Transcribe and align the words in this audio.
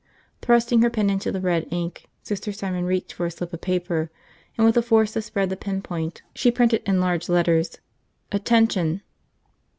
Thrusting 0.41 0.81
her 0.81 0.89
pen 0.89 1.11
into 1.11 1.31
the 1.31 1.39
red 1.39 1.67
ink, 1.69 2.09
Sister 2.23 2.51
Simon 2.51 2.85
reached 2.85 3.13
for 3.13 3.27
a 3.27 3.29
slip 3.29 3.53
of 3.53 3.61
paper 3.61 4.09
and 4.57 4.65
with 4.65 4.75
a 4.75 4.81
force 4.81 5.13
that 5.13 5.21
spread 5.21 5.51
the 5.51 5.55
pen 5.55 5.83
point 5.83 6.23
she 6.33 6.49
printed 6.49 6.81
in 6.87 6.99
large 6.99 7.29
letters, 7.29 7.77
"ATTENTION." 8.31 9.03